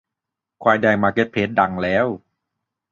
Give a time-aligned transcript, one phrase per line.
[0.63, 2.05] ควายแดงมาร์เก็ตเพลสดังแล้ว